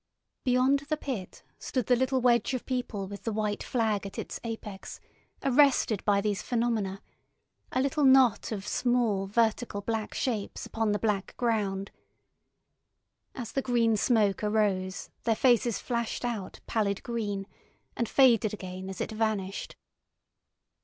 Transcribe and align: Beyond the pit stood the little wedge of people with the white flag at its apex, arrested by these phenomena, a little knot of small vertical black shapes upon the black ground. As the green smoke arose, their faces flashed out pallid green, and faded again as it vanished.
Beyond 0.43 0.79
the 0.89 0.97
pit 0.97 1.43
stood 1.59 1.85
the 1.85 1.95
little 1.95 2.21
wedge 2.21 2.55
of 2.55 2.65
people 2.65 3.07
with 3.07 3.21
the 3.23 3.31
white 3.31 3.61
flag 3.61 4.03
at 4.03 4.17
its 4.17 4.39
apex, 4.43 4.99
arrested 5.43 6.03
by 6.05 6.21
these 6.21 6.41
phenomena, 6.41 7.03
a 7.71 7.83
little 7.83 8.03
knot 8.03 8.51
of 8.51 8.67
small 8.67 9.27
vertical 9.27 9.81
black 9.81 10.15
shapes 10.15 10.65
upon 10.65 10.91
the 10.91 10.97
black 10.97 11.37
ground. 11.37 11.91
As 13.35 13.51
the 13.51 13.61
green 13.61 13.95
smoke 13.95 14.43
arose, 14.43 15.11
their 15.23 15.35
faces 15.35 15.77
flashed 15.77 16.25
out 16.25 16.61
pallid 16.65 17.03
green, 17.03 17.45
and 17.95 18.09
faded 18.09 18.55
again 18.55 18.89
as 18.89 19.01
it 19.01 19.11
vanished. 19.11 19.75